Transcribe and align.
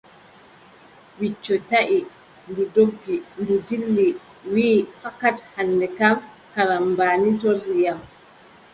Wicco 1.19 1.55
taʼi, 1.69 1.99
ndu 2.49 2.63
doggi, 2.73 3.15
ndu 3.39 3.53
dilli, 3.67 4.07
wii: 4.53 4.79
fakat 5.01 5.37
hannde 5.53 5.87
kam, 5.99 6.15
karambaani 6.53 7.29
torri 7.41 7.75
am. 7.91 7.99